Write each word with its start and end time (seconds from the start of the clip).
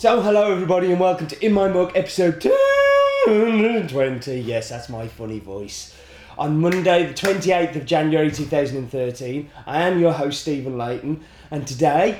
So, 0.00 0.22
hello 0.22 0.50
everybody, 0.50 0.90
and 0.90 0.98
welcome 0.98 1.26
to 1.26 1.44
In 1.44 1.52
My 1.52 1.68
Mug 1.68 1.92
episode 1.94 2.40
220. 2.40 4.40
Yes, 4.40 4.70
that's 4.70 4.88
my 4.88 5.06
funny 5.06 5.40
voice. 5.40 5.94
On 6.38 6.58
Monday, 6.58 7.06
the 7.06 7.12
28th 7.12 7.76
of 7.76 7.84
January 7.84 8.30
2013, 8.30 9.50
I 9.66 9.82
am 9.82 10.00
your 10.00 10.14
host, 10.14 10.40
Stephen 10.40 10.78
Leighton, 10.78 11.22
and 11.50 11.66
today 11.66 12.18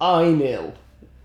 I'm 0.00 0.42
ill. 0.42 0.74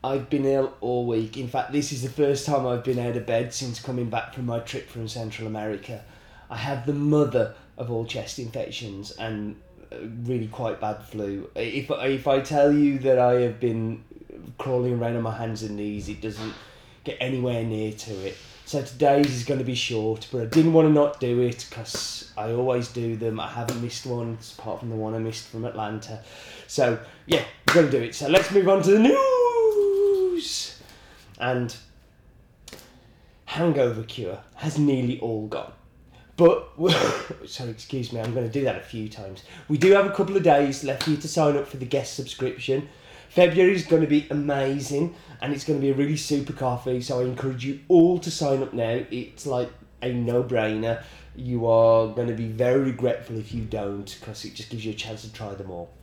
I've 0.03 0.29
been 0.29 0.45
ill 0.45 0.71
all 0.81 1.07
week. 1.07 1.35
In 1.35 1.47
fact, 1.47 1.71
this 1.71 1.91
is 1.91 2.03
the 2.03 2.09
first 2.09 2.45
time 2.45 2.67
I've 2.67 2.83
been 2.83 2.99
out 2.99 3.17
of 3.17 3.25
bed 3.25 3.51
since 3.51 3.81
coming 3.81 4.07
back 4.07 4.35
from 4.35 4.45
my 4.45 4.59
trip 4.59 4.87
from 4.87 5.07
Central 5.07 5.47
America. 5.47 6.03
I 6.51 6.57
have 6.57 6.85
the 6.85 6.93
mother 6.93 7.55
of 7.79 7.89
all 7.89 8.05
chest 8.05 8.37
infections 8.37 9.13
and 9.13 9.55
uh, 9.91 9.95
really 10.25 10.47
quite 10.47 10.79
bad 10.79 11.03
flu. 11.05 11.49
If, 11.55 11.89
if 11.89 12.27
I 12.27 12.41
tell 12.41 12.71
you 12.71 12.99
that 12.99 13.17
I 13.17 13.41
have 13.41 13.59
been 13.59 14.03
crawling 14.57 14.99
around 14.99 15.15
on 15.15 15.23
my 15.23 15.35
hands 15.35 15.63
and 15.63 15.77
knees. 15.77 16.09
It 16.09 16.21
doesn't 16.21 16.53
get 17.03 17.17
anywhere 17.19 17.63
near 17.63 17.91
to 17.91 18.11
it. 18.27 18.37
So 18.65 18.81
today's 18.81 19.33
is 19.33 19.43
going 19.43 19.59
to 19.59 19.65
be 19.65 19.75
short, 19.75 20.27
but 20.31 20.41
I 20.41 20.45
didn't 20.45 20.71
want 20.71 20.87
to 20.87 20.93
not 20.93 21.19
do 21.19 21.41
it 21.41 21.65
because 21.69 22.31
I 22.37 22.51
always 22.51 22.87
do 22.87 23.17
them. 23.17 23.39
I 23.39 23.49
haven't 23.49 23.81
missed 23.81 24.05
one 24.05 24.37
apart 24.57 24.79
from 24.79 24.89
the 24.89 24.95
one 24.95 25.13
I 25.13 25.17
missed 25.17 25.47
from 25.47 25.65
Atlanta. 25.65 26.23
So 26.67 26.97
yeah, 27.25 27.43
we're 27.67 27.73
going 27.73 27.85
to 27.87 27.91
do 27.91 28.03
it. 28.03 28.15
So 28.15 28.29
let's 28.29 28.49
move 28.51 28.69
on 28.69 28.81
to 28.83 28.91
the 28.91 28.99
news. 28.99 30.81
And 31.39 31.75
hangover 33.45 34.03
cure 34.03 34.39
has 34.55 34.79
nearly 34.79 35.19
all 35.19 35.47
gone. 35.47 35.73
But 36.37 36.69
sorry, 37.45 37.71
excuse 37.71 38.13
me, 38.13 38.21
I'm 38.21 38.33
going 38.33 38.47
to 38.47 38.51
do 38.51 38.63
that 38.63 38.77
a 38.77 38.81
few 38.81 39.09
times. 39.09 39.43
We 39.67 39.77
do 39.77 39.91
have 39.91 40.05
a 40.05 40.11
couple 40.11 40.37
of 40.37 40.43
days 40.43 40.83
left 40.83 41.03
for 41.03 41.09
you 41.09 41.17
to 41.17 41.27
sign 41.27 41.57
up 41.57 41.67
for 41.67 41.77
the 41.77 41.85
guest 41.85 42.15
subscription. 42.15 42.87
February 43.31 43.73
is 43.73 43.85
going 43.85 44.01
to 44.01 44.09
be 44.09 44.27
amazing 44.29 45.15
and 45.41 45.53
it's 45.53 45.63
going 45.63 45.79
to 45.79 45.81
be 45.81 45.89
a 45.89 45.93
really 45.93 46.17
super 46.17 46.51
coffee. 46.51 46.99
So 46.99 47.21
I 47.21 47.23
encourage 47.23 47.63
you 47.63 47.79
all 47.87 48.19
to 48.19 48.29
sign 48.29 48.61
up 48.61 48.73
now. 48.73 49.05
It's 49.09 49.45
like 49.45 49.71
a 50.01 50.11
no 50.11 50.43
brainer. 50.43 51.01
You 51.37 51.65
are 51.65 52.09
going 52.09 52.27
to 52.27 52.33
be 52.33 52.47
very 52.47 52.81
regretful 52.81 53.37
if 53.37 53.53
you 53.53 53.63
don't 53.63 54.17
because 54.19 54.43
it 54.43 54.53
just 54.53 54.69
gives 54.69 54.83
you 54.83 54.91
a 54.91 54.95
chance 54.95 55.21
to 55.21 55.31
try 55.31 55.53
them 55.53 55.71
all. 55.71 55.93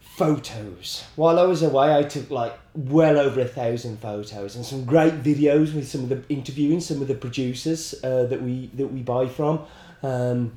Photos. 0.00 1.04
While 1.14 1.38
I 1.38 1.42
was 1.42 1.62
away, 1.62 1.94
I 1.94 2.04
took 2.04 2.30
like 2.30 2.58
well 2.74 3.18
over 3.18 3.42
a 3.42 3.44
thousand 3.44 3.98
photos 3.98 4.56
and 4.56 4.64
some 4.64 4.86
great 4.86 5.22
videos 5.22 5.74
with 5.74 5.86
some 5.86 6.04
of 6.04 6.08
the 6.08 6.24
interviewing 6.30 6.80
some 6.80 7.02
of 7.02 7.08
the 7.08 7.16
producers 7.16 7.94
uh, 8.02 8.24
that 8.24 8.40
we 8.40 8.70
that 8.74 8.86
we 8.86 9.02
buy 9.02 9.28
from. 9.28 9.66
Um, 10.02 10.52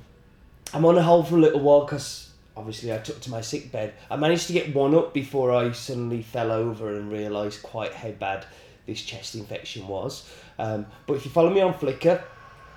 I'm 0.74 0.86
on 0.86 0.98
a 0.98 1.04
hold 1.04 1.28
for 1.28 1.36
a 1.36 1.40
little 1.40 1.60
while 1.60 1.82
because 1.82 2.27
obviously 2.58 2.92
I 2.94 2.98
took 2.98 3.22
to 3.22 3.30
my 3.30 3.42
sick 3.42 3.72
bed. 3.72 3.94
I 4.10 4.16
managed 4.16 4.48
to 4.48 4.54
get 4.54 4.74
one 4.74 4.96
up 4.96 5.14
before 5.14 5.54
I 5.54 5.72
suddenly 5.72 6.22
fell 6.22 6.52
over 6.52 6.96
and 6.96 7.12
realised 7.12 7.62
quite 7.64 7.94
how 7.94 8.12
bad 8.12 8.46
this 8.86 9.02
chest 9.02 9.36
infection 9.36 9.88
was. 9.88 10.30
Um, 10.58 10.88
but 11.06 11.14
if 11.16 11.26
you 11.26 11.32
follow 11.32 11.54
me 11.54 11.62
on 11.62 11.74
Flickr, 11.74 12.24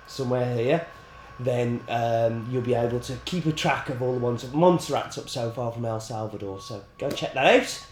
somewhere 0.07 0.55
here, 0.55 0.85
then 1.39 1.81
um, 1.89 2.47
you'll 2.51 2.61
be 2.61 2.75
able 2.75 2.99
to 2.99 3.15
keep 3.25 3.45
a 3.47 3.51
track 3.51 3.89
of 3.89 4.01
all 4.01 4.13
the 4.13 4.19
ones 4.19 4.43
that 4.43 4.53
Montserrat's 4.53 5.17
up 5.17 5.29
so 5.29 5.49
far 5.49 5.71
from 5.71 5.85
El 5.85 5.99
Salvador. 5.99 6.61
So 6.61 6.83
go 6.97 7.09
check 7.09 7.33
that 7.33 7.61
out. 7.61 7.87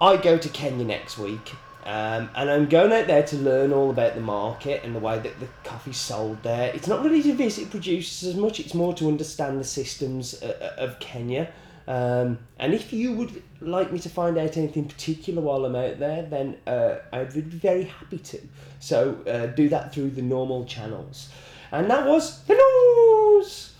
I 0.00 0.16
go 0.16 0.38
to 0.38 0.48
Kenya 0.48 0.84
next 0.84 1.18
week 1.18 1.52
um, 1.88 2.28
and 2.34 2.50
I'm 2.50 2.66
going 2.66 2.92
out 2.92 3.06
there 3.06 3.22
to 3.22 3.36
learn 3.38 3.72
all 3.72 3.88
about 3.88 4.14
the 4.14 4.20
market 4.20 4.84
and 4.84 4.94
the 4.94 4.98
way 4.98 5.18
that 5.18 5.40
the 5.40 5.48
coffee's 5.64 5.96
sold 5.96 6.42
there. 6.42 6.70
It's 6.74 6.86
not 6.86 7.02
really 7.02 7.22
to 7.22 7.32
visit 7.32 7.70
producers 7.70 8.28
as 8.28 8.36
much, 8.36 8.60
it's 8.60 8.74
more 8.74 8.92
to 8.92 9.08
understand 9.08 9.58
the 9.58 9.64
systems 9.64 10.34
uh, 10.42 10.74
uh, 10.78 10.84
of 10.84 11.00
Kenya. 11.00 11.50
Um, 11.86 12.40
and 12.58 12.74
if 12.74 12.92
you 12.92 13.14
would 13.14 13.42
like 13.62 13.90
me 13.90 13.98
to 14.00 14.10
find 14.10 14.36
out 14.36 14.58
anything 14.58 14.84
particular 14.84 15.40
while 15.40 15.64
I'm 15.64 15.74
out 15.76 15.98
there, 15.98 16.24
then 16.24 16.58
uh, 16.66 16.96
I 17.10 17.20
would 17.20 17.50
be 17.50 17.56
very 17.56 17.84
happy 17.84 18.18
to. 18.18 18.40
So 18.80 19.22
uh, 19.26 19.46
do 19.46 19.70
that 19.70 19.94
through 19.94 20.10
the 20.10 20.20
normal 20.20 20.66
channels. 20.66 21.30
And 21.72 21.90
that 21.90 22.06
was 22.06 22.42
the 22.42 22.52
news! 22.52 23.72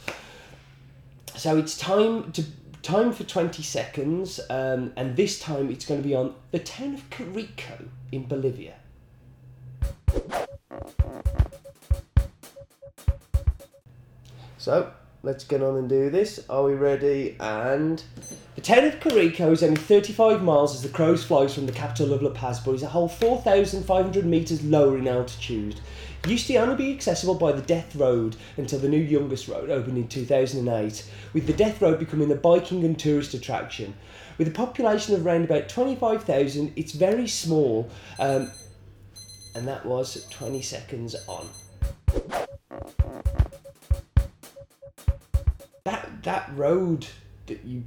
So 1.36 1.58
it's 1.58 1.76
time 1.76 2.32
to 2.32 2.42
time 2.82 3.12
for 3.12 3.24
20 3.24 3.62
seconds, 3.62 4.40
um, 4.50 4.92
and 4.96 5.16
this 5.16 5.38
time 5.38 5.70
it's 5.70 5.84
going 5.84 6.02
to 6.02 6.08
be 6.08 6.14
on 6.14 6.34
the 6.50 6.58
town 6.58 6.94
of 6.94 7.10
Carico 7.10 7.88
in 8.12 8.26
Bolivia. 8.26 8.74
So, 14.58 14.92
let's 15.22 15.44
get 15.44 15.62
on 15.62 15.76
and 15.76 15.88
do 15.88 16.10
this. 16.10 16.44
Are 16.50 16.64
we 16.64 16.74
ready? 16.74 17.36
And 17.40 18.02
the 18.54 18.60
town 18.60 18.84
of 18.84 18.94
Carico 19.00 19.52
is 19.52 19.62
only 19.62 19.76
35 19.76 20.42
miles 20.42 20.74
as 20.74 20.82
the 20.82 20.88
crows 20.88 21.24
flies 21.24 21.54
from 21.54 21.66
the 21.66 21.72
capital 21.72 22.12
of 22.12 22.22
La 22.22 22.30
Paz, 22.30 22.60
but 22.60 22.72
is 22.72 22.82
a 22.82 22.88
whole 22.88 23.08
4,500 23.08 24.26
metres 24.26 24.62
lower 24.64 24.98
in 24.98 25.06
altitude 25.06 25.80
used 26.26 26.46
to 26.46 26.56
only 26.56 26.74
be 26.74 26.92
accessible 26.92 27.34
by 27.34 27.52
the 27.52 27.62
Death 27.62 27.94
Road 27.94 28.36
until 28.56 28.78
the 28.78 28.88
new 28.88 29.06
Yungas 29.06 29.48
Road 29.48 29.70
opened 29.70 29.98
in 29.98 30.08
2008, 30.08 31.10
with 31.32 31.46
the 31.46 31.52
Death 31.52 31.80
Road 31.80 31.98
becoming 31.98 32.30
a 32.32 32.34
biking 32.34 32.84
and 32.84 32.98
tourist 32.98 33.34
attraction. 33.34 33.94
With 34.36 34.48
a 34.48 34.52
population 34.52 35.14
of 35.14 35.26
around 35.26 35.44
about 35.44 35.68
25,000, 35.68 36.72
it's 36.76 36.92
very 36.92 37.28
small, 37.28 37.90
um, 38.18 38.50
and 39.54 39.66
that 39.66 39.84
was 39.84 40.26
20 40.30 40.62
seconds 40.62 41.16
on. 41.26 41.48
That, 45.84 46.22
that 46.22 46.50
road 46.54 47.06
that 47.46 47.64
you 47.64 47.84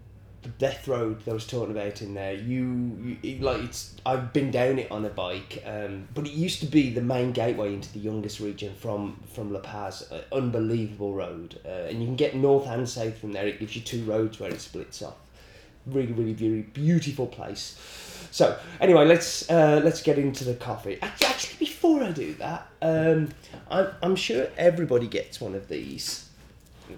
death 0.50 0.88
road 0.88 1.24
that 1.24 1.32
I 1.32 1.34
was 1.34 1.48
talking 1.48 1.72
about 1.72 2.02
in 2.02 2.14
there. 2.14 2.34
You, 2.34 3.18
you 3.22 3.40
like 3.40 3.62
it's. 3.62 3.96
I've 4.06 4.34
been 4.34 4.52
down 4.52 4.80
it 4.80 4.92
on 4.92 5.06
a 5.06 5.10
bike, 5.10 5.64
um, 5.66 6.08
but 6.14 6.26
it 6.26 6.34
used 6.34 6.60
to 6.62 6.66
be 6.66 6.90
the 6.90 7.02
main 7.02 7.32
gateway 7.32 7.74
into 7.74 7.92
the 7.94 8.00
Yungas 8.00 8.44
region 8.44 8.74
from 8.76 9.20
from 9.34 9.54
La 9.54 9.60
Paz. 9.60 10.12
Uh, 10.12 10.24
unbelievable 10.32 11.14
road, 11.14 11.60
uh, 11.66 11.88
and 11.90 12.00
you 12.00 12.06
can 12.06 12.16
get 12.16 12.36
north 12.36 12.68
and 12.68 12.88
south 12.88 13.18
from 13.18 13.32
there. 13.32 13.48
It 13.48 13.60
gives 13.60 13.76
you 13.76 13.82
two 13.82 14.04
roads 14.06 14.40
where 14.40 14.52
it 14.52 14.62
splits 14.62 15.02
off. 15.02 15.16
Really, 15.86 16.14
really, 16.14 16.34
really 16.34 16.62
beautiful 16.62 17.28
place. 17.28 17.78
So 18.32 18.58
anyway, 18.80 19.06
let's 19.06 19.50
uh, 19.50 19.82
let's 19.84 20.02
get 20.02 20.18
into 20.18 20.44
the 20.44 20.56
coffee. 20.56 20.98
Actually, 21.02 21.58
before 21.60 22.04
I 22.04 22.12
do 22.12 22.34
that, 22.36 22.68
um, 22.82 23.30
I'm 23.70 23.88
I'm 24.02 24.16
sure 24.16 24.48
everybody 24.58 25.08
gets 25.08 25.42
one 25.42 25.56
of 25.56 25.68
these 25.68 26.30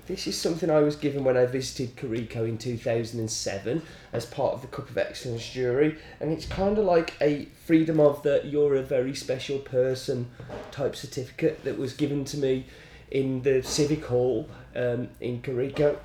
this 0.08 0.28
is 0.28 0.40
something 0.40 0.70
I 0.70 0.80
was 0.80 0.96
given 0.96 1.24
when 1.24 1.38
I 1.38 1.46
visited 1.46 1.96
Carico 1.96 2.48
in 2.48 2.58
2007 2.58 3.82
as 4.12 4.26
part 4.26 4.54
of 4.54 4.62
the 4.62 4.68
Cup 4.68 4.90
of 4.90 4.98
Excellence 4.98 5.50
jury, 5.50 5.98
and 6.20 6.32
it's 6.32 6.46
kind 6.46 6.78
of 6.78 6.86
like 6.86 7.14
a 7.22 7.46
freedom 7.66 8.00
of 8.00 8.24
the 8.24 8.42
you're 8.44 8.76
a 8.76 8.84
very 8.84 9.16
special 9.16 9.60
person 9.60 10.30
type 10.72 10.96
certificate 10.96 11.64
that 11.64 11.78
was 11.78 11.94
given 11.94 12.26
to 12.26 12.38
me 12.38 12.66
in 13.12 13.42
the 13.44 13.62
Civic 13.64 14.06
Hall 14.06 14.50
um, 14.76 15.10
in 15.22 15.42
Carico. 15.42 15.98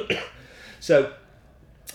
so 0.80 1.12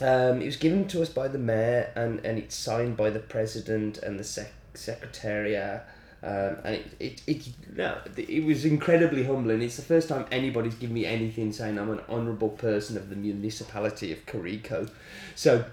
um, 0.01 0.41
it 0.41 0.45
was 0.45 0.57
given 0.57 0.87
to 0.89 1.01
us 1.01 1.09
by 1.09 1.27
the 1.27 1.37
mayor, 1.37 1.91
and, 1.95 2.25
and 2.25 2.37
it's 2.39 2.55
signed 2.55 2.97
by 2.97 3.09
the 3.09 3.19
president 3.19 3.97
and 3.99 4.19
the 4.19 4.23
sec- 4.23 4.53
secretariat 4.73 5.85
um, 6.23 6.57
and 6.63 6.75
it, 6.75 7.21
it, 7.27 7.47
it, 7.47 7.53
no, 7.75 7.97
it 8.15 8.45
was 8.45 8.63
incredibly 8.63 9.25
humbling. 9.25 9.61
It's 9.61 9.75
the 9.75 9.81
first 9.81 10.07
time 10.07 10.25
anybody's 10.31 10.75
given 10.75 10.93
me 10.93 11.05
anything 11.05 11.51
saying 11.51 11.77
I'm 11.77 11.89
an 11.89 11.99
honourable 12.07 12.49
person 12.49 12.95
of 12.95 13.09
the 13.09 13.17
municipality 13.17 14.13
of 14.13 14.25
Carico. 14.25 14.89
So, 15.35 15.65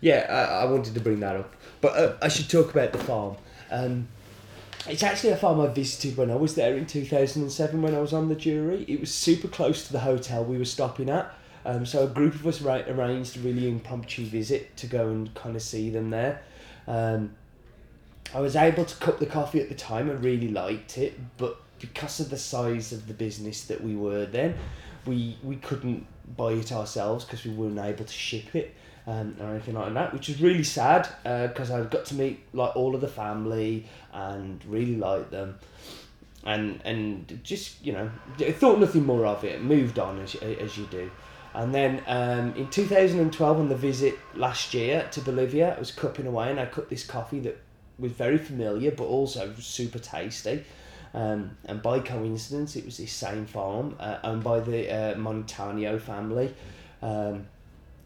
yeah, 0.00 0.26
I, 0.28 0.62
I 0.62 0.64
wanted 0.64 0.94
to 0.94 1.00
bring 1.00 1.20
that 1.20 1.36
up. 1.36 1.54
But 1.80 1.96
uh, 1.96 2.16
I 2.20 2.26
should 2.26 2.50
talk 2.50 2.72
about 2.72 2.90
the 2.90 2.98
farm. 2.98 3.36
Um, 3.70 4.08
it's 4.88 5.04
actually 5.04 5.30
a 5.30 5.36
farm 5.36 5.60
I 5.60 5.68
visited 5.68 6.16
when 6.16 6.32
I 6.32 6.34
was 6.34 6.56
there 6.56 6.76
in 6.76 6.86
2007 6.86 7.80
when 7.80 7.94
I 7.94 8.00
was 8.00 8.12
on 8.12 8.28
the 8.28 8.34
jury. 8.34 8.84
It 8.88 8.98
was 8.98 9.14
super 9.14 9.46
close 9.46 9.86
to 9.86 9.92
the 9.92 10.00
hotel 10.00 10.44
we 10.44 10.58
were 10.58 10.64
stopping 10.64 11.10
at. 11.10 11.32
Um, 11.64 11.86
so 11.86 12.02
a 12.02 12.08
group 12.08 12.34
of 12.34 12.44
us 12.44 12.60
ra- 12.60 12.82
arranged 12.88 13.36
a 13.36 13.40
really 13.40 13.68
impromptu 13.68 14.26
visit 14.26 14.76
to 14.78 14.88
go 14.88 15.10
and 15.10 15.32
kind 15.34 15.54
of 15.54 15.62
see 15.62 15.90
them 15.90 16.10
there. 16.10 16.42
Um, 16.88 17.36
I 18.34 18.40
was 18.40 18.56
able 18.56 18.84
to 18.84 18.96
cup 18.96 19.18
the 19.18 19.26
coffee 19.26 19.60
at 19.60 19.68
the 19.68 19.74
time. 19.74 20.08
I 20.10 20.14
really 20.14 20.48
liked 20.48 20.98
it, 20.98 21.18
but 21.36 21.60
because 21.78 22.20
of 22.20 22.30
the 22.30 22.38
size 22.38 22.92
of 22.92 23.08
the 23.08 23.14
business 23.14 23.64
that 23.64 23.82
we 23.82 23.94
were 23.94 24.24
then, 24.24 24.56
we 25.04 25.36
we 25.42 25.56
couldn't 25.56 26.06
buy 26.36 26.52
it 26.52 26.72
ourselves 26.72 27.24
because 27.24 27.44
we 27.44 27.52
weren't 27.52 27.78
able 27.78 28.04
to 28.04 28.12
ship 28.12 28.54
it 28.54 28.74
um, 29.06 29.36
or 29.40 29.50
anything 29.50 29.74
like 29.74 29.92
that, 29.94 30.12
which 30.12 30.28
was 30.28 30.40
really 30.40 30.62
sad 30.62 31.08
because 31.22 31.70
uh, 31.70 31.76
I 31.76 31.82
got 31.84 32.06
to 32.06 32.14
meet 32.14 32.40
like 32.52 32.74
all 32.76 32.94
of 32.94 33.00
the 33.00 33.08
family 33.08 33.86
and 34.12 34.64
really 34.64 34.96
liked 34.96 35.30
them. 35.30 35.58
And 36.44 36.80
and 36.84 37.40
just 37.44 37.84
you 37.84 37.92
know, 37.92 38.10
thought 38.38 38.80
nothing 38.80 39.04
more 39.04 39.26
of 39.26 39.44
it. 39.44 39.62
Moved 39.62 39.98
on 39.98 40.18
as 40.20 40.34
as 40.34 40.76
you 40.78 40.86
do. 40.86 41.10
And 41.54 41.74
then 41.74 42.02
um, 42.06 42.54
in 42.54 42.68
2012, 42.68 43.58
on 43.58 43.68
the 43.68 43.76
visit 43.76 44.18
last 44.34 44.72
year 44.72 45.06
to 45.12 45.20
Bolivia, 45.20 45.76
I 45.76 45.78
was 45.78 45.90
cupping 45.90 46.26
away 46.26 46.50
and 46.50 46.58
I 46.58 46.64
cut 46.64 46.88
this 46.88 47.04
coffee 47.04 47.40
that 47.40 47.58
was 48.02 48.12
very 48.12 48.38
familiar, 48.38 48.90
but 48.90 49.04
also 49.04 49.54
super 49.58 49.98
tasty. 49.98 50.64
Um, 51.14 51.56
and 51.64 51.82
by 51.82 52.00
coincidence, 52.00 52.76
it 52.76 52.84
was 52.84 52.96
this 52.98 53.12
same 53.12 53.46
farm 53.46 53.96
uh, 54.00 54.18
owned 54.24 54.44
by 54.44 54.60
the 54.60 54.90
uh, 54.90 55.14
Montanio 55.14 56.00
family. 56.00 56.54
Um, 57.02 57.46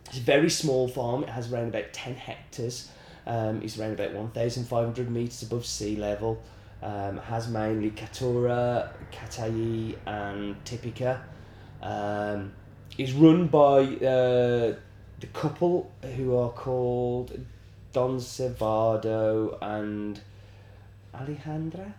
It's 0.08 0.18
a 0.18 0.20
very 0.20 0.50
small 0.50 0.88
farm. 0.88 1.22
It 1.24 1.30
has 1.30 1.52
around 1.52 1.68
about 1.68 1.92
10 1.92 2.14
hectares. 2.14 2.90
Um, 3.26 3.60
it's 3.62 3.78
around 3.78 3.92
about 3.98 4.12
1,500 4.12 5.10
metres 5.10 5.42
above 5.42 5.66
sea 5.66 5.96
level. 5.96 6.40
Um, 6.82 7.18
has 7.18 7.48
mainly 7.48 7.90
Caturra, 7.90 8.90
Catuai, 9.10 9.96
and 10.06 10.62
Typica. 10.64 11.20
Um, 11.82 12.52
is 12.98 13.12
run 13.12 13.48
by 13.48 13.80
uh, 13.80 14.74
the 15.20 15.26
couple 15.32 15.90
who 16.16 16.36
are 16.36 16.50
called 16.50 17.38
Don 17.96 18.18
Cevado 18.18 19.56
and 19.62 20.20
Alejandra, 21.14 21.94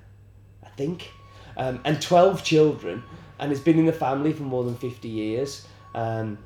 I 0.64 0.70
think, 0.78 1.10
um, 1.58 1.80
and 1.86 2.00
12 2.00 2.44
children, 2.44 3.02
and 3.40 3.52
it's 3.52 3.62
been 3.62 3.80
in 3.80 3.88
the 3.88 3.92
family 3.92 4.32
for 4.32 4.44
more 4.44 4.64
than 4.64 4.76
50 4.76 5.08
years. 5.08 5.66
Um, 5.96 6.38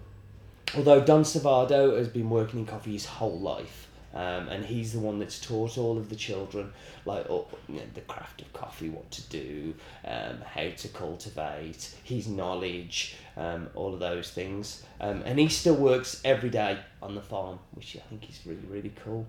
although 0.73 1.01
Don 1.01 1.23
Cevado 1.23 1.97
has 1.97 2.07
been 2.07 2.29
working 2.29 2.61
in 2.61 2.65
coffee 2.65 2.93
his 2.93 3.05
whole 3.05 3.41
life. 3.41 3.89
Um, 4.13 4.49
and 4.49 4.65
he's 4.65 4.91
the 4.91 4.99
one 4.99 5.19
that's 5.19 5.39
taught 5.39 5.77
all 5.77 5.97
of 5.97 6.09
the 6.09 6.15
children 6.15 6.73
like 7.05 7.25
oh, 7.29 7.47
you 7.69 7.75
know, 7.75 7.81
the 7.93 8.01
craft 8.01 8.41
of 8.41 8.51
coffee, 8.53 8.89
what 8.89 9.09
to 9.11 9.21
do, 9.29 9.73
um, 10.05 10.39
how 10.45 10.69
to 10.69 10.87
cultivate, 10.89 11.95
his 12.03 12.27
knowledge, 12.27 13.15
um, 13.37 13.69
all 13.73 13.93
of 13.93 13.99
those 13.99 14.29
things. 14.29 14.83
Um, 14.99 15.23
and 15.25 15.39
he 15.39 15.47
still 15.47 15.75
works 15.75 16.21
every 16.25 16.49
day 16.49 16.77
on 17.01 17.15
the 17.15 17.21
farm, 17.21 17.59
which 17.73 17.95
I 17.95 18.01
think 18.09 18.29
is 18.29 18.39
really 18.45 18.67
really 18.69 18.93
cool. 19.03 19.25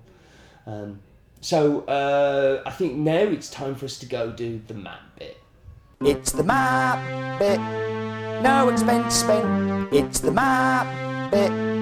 Um, 0.66 1.00
so 1.40 1.80
uh, 1.82 2.62
I 2.64 2.70
think 2.70 2.94
now 2.94 3.18
it's 3.18 3.50
time 3.50 3.74
for 3.74 3.86
us 3.86 3.98
to 3.98 4.06
go 4.06 4.30
do 4.30 4.60
the 4.66 4.74
map 4.74 5.00
bit. 5.18 5.38
It's 6.00 6.32
the 6.32 6.44
map 6.44 7.38
bit. 7.38 7.58
No 8.42 8.68
expense 8.68 9.14
spent. 9.14 9.92
It's 9.92 10.20
the 10.20 10.32
map 10.32 11.30
bit. 11.30 11.81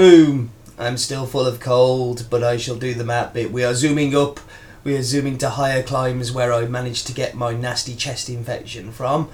Boom! 0.00 0.50
I'm 0.78 0.96
still 0.96 1.26
full 1.26 1.44
of 1.44 1.60
cold, 1.60 2.26
but 2.30 2.42
I 2.42 2.56
shall 2.56 2.76
do 2.76 2.94
the 2.94 3.04
map 3.04 3.34
bit. 3.34 3.52
We 3.52 3.64
are 3.64 3.74
zooming 3.74 4.16
up. 4.16 4.40
We 4.82 4.96
are 4.96 5.02
zooming 5.02 5.36
to 5.36 5.50
higher 5.50 5.82
climes 5.82 6.32
where 6.32 6.54
I 6.54 6.64
managed 6.64 7.06
to 7.08 7.12
get 7.12 7.34
my 7.34 7.52
nasty 7.52 7.94
chest 7.94 8.30
infection 8.30 8.92
from. 8.92 9.28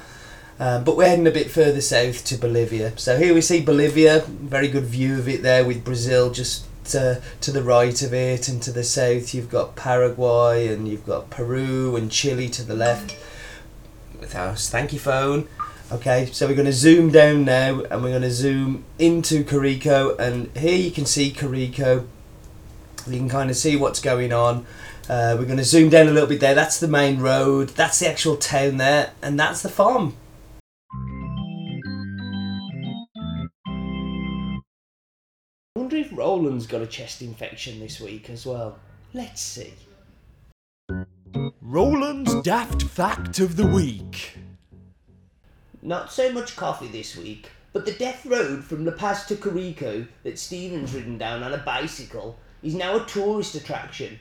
Um, 0.58 0.82
but 0.82 0.96
we're 0.96 1.06
heading 1.06 1.28
a 1.28 1.30
bit 1.30 1.52
further 1.52 1.80
south 1.80 2.24
to 2.24 2.36
Bolivia. 2.36 2.98
So 2.98 3.16
here 3.16 3.32
we 3.32 3.42
see 3.42 3.62
Bolivia, 3.62 4.24
very 4.26 4.66
good 4.66 4.86
view 4.86 5.20
of 5.20 5.28
it 5.28 5.42
there 5.44 5.64
with 5.64 5.84
Brazil 5.84 6.32
just 6.32 6.66
uh, 6.96 7.20
to 7.42 7.52
the 7.52 7.62
right 7.62 8.02
of 8.02 8.12
it, 8.12 8.48
and 8.48 8.60
to 8.62 8.72
the 8.72 8.82
south 8.82 9.34
you've 9.34 9.48
got 9.48 9.76
Paraguay 9.76 10.66
and 10.66 10.88
you've 10.88 11.06
got 11.06 11.30
Peru 11.30 11.94
and 11.94 12.10
Chile 12.10 12.48
to 12.48 12.64
the 12.64 12.74
left. 12.74 13.16
With 14.18 14.34
our 14.34 14.56
thank 14.56 14.92
you 14.92 14.98
phone. 14.98 15.46
Okay, 15.92 16.26
so 16.32 16.48
we're 16.48 16.56
going 16.56 16.66
to 16.66 16.72
zoom 16.72 17.12
down 17.12 17.44
now 17.44 17.80
and 17.82 18.02
we're 18.02 18.10
going 18.10 18.22
to 18.22 18.30
zoom 18.32 18.82
into 18.98 19.44
Carico 19.44 20.18
and 20.18 20.50
here 20.56 20.76
you 20.76 20.90
can 20.90 21.06
see 21.06 21.30
Carico. 21.30 22.08
You 23.06 23.18
can 23.18 23.28
kind 23.28 23.50
of 23.50 23.56
see 23.56 23.76
what's 23.76 24.00
going 24.00 24.32
on. 24.32 24.66
Uh, 25.08 25.36
we're 25.38 25.44
going 25.44 25.58
to 25.58 25.64
zoom 25.64 25.88
down 25.88 26.08
a 26.08 26.10
little 26.10 26.28
bit 26.28 26.40
there. 26.40 26.56
That's 26.56 26.80
the 26.80 26.88
main 26.88 27.20
road. 27.20 27.68
That's 27.68 28.00
the 28.00 28.08
actual 28.08 28.36
town 28.36 28.78
there 28.78 29.12
and 29.22 29.38
that's 29.38 29.62
the 29.62 29.68
farm. 29.68 30.16
I 35.76 35.78
wonder 35.78 35.98
if 35.98 36.10
Roland's 36.12 36.66
got 36.66 36.82
a 36.82 36.86
chest 36.88 37.22
infection 37.22 37.78
this 37.78 38.00
week 38.00 38.28
as 38.28 38.44
well. 38.44 38.80
Let's 39.14 39.40
see. 39.40 39.72
Roland's 41.60 42.34
Daft 42.42 42.82
Fact 42.82 43.38
of 43.38 43.54
the 43.54 43.68
Week. 43.68 44.35
Not 45.86 46.10
so 46.10 46.32
much 46.32 46.56
coffee 46.56 46.88
this 46.88 47.16
week, 47.16 47.52
but 47.72 47.86
the 47.86 47.92
death 47.92 48.26
road 48.26 48.64
from 48.64 48.84
La 48.84 48.90
Paz 48.90 49.24
to 49.26 49.36
Carico 49.36 50.08
that 50.24 50.36
Stephen's 50.36 50.92
ridden 50.92 51.16
down 51.16 51.44
on 51.44 51.54
a 51.54 51.58
bicycle 51.58 52.36
is 52.60 52.74
now 52.74 52.96
a 52.96 53.06
tourist 53.06 53.54
attraction. 53.54 54.18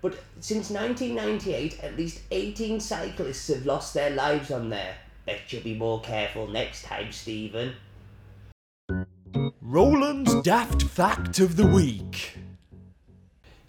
But 0.00 0.16
since 0.38 0.70
1998, 0.70 1.82
at 1.82 1.96
least 1.96 2.20
18 2.30 2.78
cyclists 2.78 3.48
have 3.48 3.66
lost 3.66 3.94
their 3.94 4.10
lives 4.10 4.52
on 4.52 4.68
there. 4.70 4.94
Bet 5.26 5.52
you'll 5.52 5.64
be 5.64 5.74
more 5.74 6.00
careful 6.00 6.46
next 6.46 6.84
time, 6.84 7.10
Stephen. 7.10 7.74
Roland's 9.60 10.40
Daft 10.42 10.84
Fact 10.84 11.40
of 11.40 11.56
the 11.56 11.66
Week. 11.66 12.38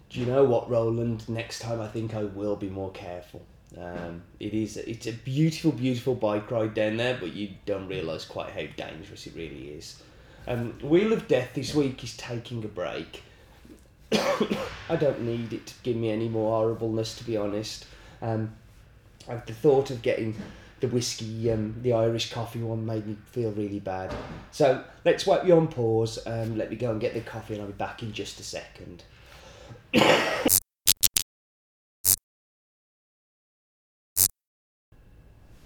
Do 0.08 0.20
you 0.20 0.26
know 0.26 0.44
what, 0.44 0.70
Roland? 0.70 1.28
Next 1.28 1.58
time 1.58 1.80
I 1.80 1.88
think 1.88 2.14
I 2.14 2.22
will 2.22 2.54
be 2.54 2.70
more 2.70 2.92
careful. 2.92 3.44
Um, 3.78 4.22
it 4.40 4.52
is 4.52 4.76
it's 4.76 5.06
a 5.06 5.12
beautiful, 5.12 5.72
beautiful 5.72 6.14
bike 6.14 6.50
ride 6.50 6.74
down 6.74 6.96
there, 6.96 7.16
but 7.20 7.32
you 7.32 7.50
don't 7.66 7.86
realise 7.86 8.24
quite 8.24 8.50
how 8.50 8.66
dangerous 8.76 9.26
it 9.26 9.34
really 9.36 9.68
is. 9.68 10.02
Um, 10.46 10.78
Wheel 10.82 11.12
of 11.12 11.28
Death 11.28 11.50
this 11.54 11.74
week 11.74 12.02
is 12.02 12.16
taking 12.16 12.64
a 12.64 12.68
break. 12.68 13.22
I 14.12 14.96
don't 14.98 15.22
need 15.22 15.52
it 15.52 15.66
to 15.66 15.74
give 15.82 15.96
me 15.96 16.10
any 16.10 16.28
more 16.28 16.50
horribleness, 16.50 17.16
to 17.18 17.24
be 17.24 17.36
honest. 17.36 17.86
Um, 18.20 18.54
I've 19.28 19.46
the 19.46 19.52
thought 19.52 19.90
of 19.90 20.02
getting 20.02 20.34
the 20.80 20.88
whiskey, 20.88 21.50
um, 21.52 21.76
the 21.82 21.92
Irish 21.92 22.32
coffee 22.32 22.62
one 22.62 22.84
made 22.84 23.06
me 23.06 23.16
feel 23.26 23.52
really 23.52 23.80
bad. 23.80 24.14
So 24.50 24.82
let's 25.04 25.26
wipe 25.26 25.46
you 25.46 25.56
on 25.56 25.68
pause. 25.68 26.18
Um, 26.26 26.56
let 26.56 26.70
me 26.70 26.76
go 26.76 26.90
and 26.90 27.00
get 27.00 27.14
the 27.14 27.20
coffee, 27.20 27.54
and 27.54 27.62
I'll 27.62 27.68
be 27.68 27.74
back 27.74 28.02
in 28.02 28.12
just 28.12 28.40
a 28.40 28.42
second. 28.42 29.04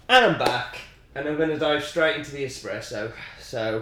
And 0.07 0.23
I'm 0.23 0.37
back, 0.37 0.77
and 1.15 1.27
I'm 1.27 1.35
going 1.35 1.49
to 1.49 1.57
dive 1.57 1.83
straight 1.83 2.17
into 2.17 2.31
the 2.31 2.45
espresso. 2.45 3.11
So, 3.39 3.81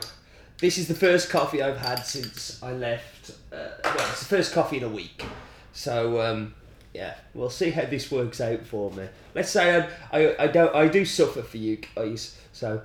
this 0.60 0.78
is 0.78 0.88
the 0.88 0.94
first 0.94 1.30
coffee 1.30 1.62
I've 1.62 1.80
had 1.80 2.06
since 2.06 2.64
I 2.64 2.72
left. 2.72 3.32
Uh, 3.52 3.68
well, 3.84 4.10
it's 4.10 4.22
the 4.22 4.26
first 4.26 4.54
coffee 4.54 4.78
in 4.78 4.84
a 4.84 4.90
week. 4.90 5.26
So, 5.74 6.22
um, 6.22 6.56
yeah, 6.94 7.16
we'll 7.34 7.50
see 7.50 7.72
how 7.72 7.84
this 7.84 8.10
works 8.10 8.40
out 8.40 8.66
for 8.66 8.90
me. 8.92 9.10
Let's 9.36 9.50
say 9.50 9.76
I, 9.76 9.90
I, 10.18 10.44
I 10.44 10.48
don't 10.48 10.74
I 10.74 10.88
do 10.88 11.04
suffer 11.04 11.42
for 11.42 11.58
you 11.58 11.80
guys. 11.94 12.40
So, 12.54 12.82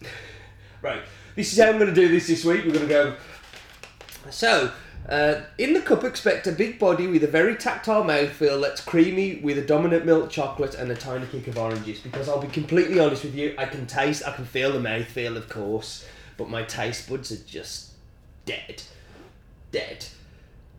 right, 0.80 1.02
this 1.36 1.52
is 1.52 1.58
how 1.58 1.68
I'm 1.68 1.78
going 1.78 1.94
to 1.94 2.00
do 2.00 2.08
this 2.08 2.28
this 2.28 2.46
week. 2.46 2.64
We're 2.64 2.72
going 2.72 2.88
to 2.88 2.94
go. 2.94 3.14
So, 4.30 4.72
uh, 5.08 5.40
in 5.56 5.72
the 5.72 5.80
cup, 5.80 6.04
expect 6.04 6.46
a 6.46 6.52
big 6.52 6.78
body 6.78 7.06
with 7.06 7.24
a 7.24 7.28
very 7.28 7.56
tactile 7.56 8.04
mouthfeel 8.04 8.60
that's 8.60 8.80
creamy 8.80 9.36
with 9.36 9.56
a 9.58 9.62
dominant 9.62 10.04
milk 10.04 10.30
chocolate 10.30 10.74
and 10.74 10.90
a 10.90 10.94
tiny 10.94 11.26
kick 11.26 11.48
of 11.48 11.56
orange 11.56 11.84
juice. 11.84 12.00
Because 12.00 12.28
I'll 12.28 12.40
be 12.40 12.48
completely 12.48 13.00
honest 13.00 13.24
with 13.24 13.34
you, 13.34 13.54
I 13.56 13.64
can 13.64 13.86
taste, 13.86 14.26
I 14.26 14.32
can 14.32 14.44
feel 14.44 14.72
the 14.72 14.78
mouthfeel, 14.78 15.36
of 15.36 15.48
course, 15.48 16.06
but 16.36 16.50
my 16.50 16.62
taste 16.62 17.08
buds 17.08 17.32
are 17.32 17.42
just 17.44 17.92
dead, 18.44 18.82
dead, 19.72 20.04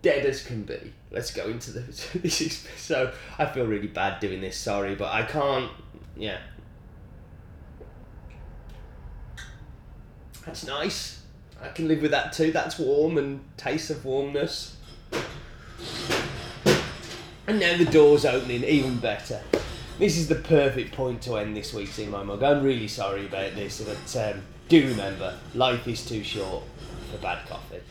dead 0.02 0.26
as 0.26 0.44
can 0.44 0.64
be. 0.64 0.94
Let's 1.12 1.32
go 1.32 1.46
into 1.46 1.72
the. 1.72 1.82
This 2.20 2.42
is 2.42 2.68
so. 2.78 3.12
I 3.38 3.46
feel 3.48 3.66
really 3.66 3.88
bad 3.88 4.20
doing 4.20 4.42
this. 4.42 4.58
Sorry, 4.58 4.94
but 4.96 5.12
I 5.12 5.24
can't. 5.24 5.72
Yeah. 6.16 6.38
That's 10.46 10.66
nice. 10.66 11.19
I 11.62 11.70
can 11.70 11.88
live 11.88 12.02
with 12.02 12.12
that 12.12 12.34
too. 12.34 12.52
That's 12.52 12.80
warm 12.80 13.18
and 13.18 13.42
taste 13.58 13.90
of 13.90 14.06
warmness. 14.06 14.76
And 17.48 17.60
now 17.60 17.78
the 17.78 17.86
door's 17.86 18.26
opening, 18.26 18.64
even 18.64 18.98
better. 19.00 19.42
This 19.98 20.18
is 20.18 20.28
the 20.28 20.36
perfect 20.36 20.94
point 20.94 21.22
to 21.24 21.38
end 21.38 21.58
this 21.58 21.74
week's 21.74 22.00
In 22.00 22.12
My 22.12 22.24
Mug. 22.24 22.44
I'm 22.44 22.64
really 22.64 22.88
sorry 22.88 23.26
about 23.26 23.56
this, 23.56 23.82
but 23.82 24.34
um, 24.34 24.44
do 24.70 24.88
remember, 24.88 25.38
life 25.56 25.88
is 25.88 26.06
too 26.06 26.24
short 26.24 26.64
for 27.12 27.18
bad 27.18 27.46
coffee. 27.50 27.82